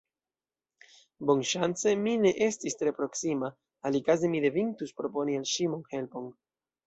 Bonŝance 1.29 1.91
mi 2.05 2.13
ne 2.21 2.31
estis 2.45 2.79
tre 2.79 2.93
proksima, 3.01 3.51
alikaze 3.91 4.33
mi 4.33 4.41
devintus 4.49 4.95
proponi 5.03 5.39
al 5.41 5.47
ŝi 5.53 5.71
monhelpon... 5.75 6.33